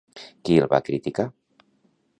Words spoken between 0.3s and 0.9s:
Qui el va